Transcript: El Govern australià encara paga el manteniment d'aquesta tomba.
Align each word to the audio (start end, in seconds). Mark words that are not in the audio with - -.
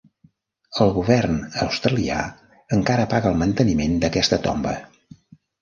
El 0.85 0.93
Govern 0.95 1.35
australià 1.65 2.17
encara 2.79 3.07
paga 3.15 3.35
el 3.35 3.39
manteniment 3.43 3.97
d'aquesta 4.07 4.45
tomba. 4.49 4.77